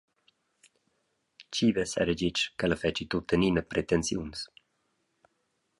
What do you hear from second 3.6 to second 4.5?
pretensiuns?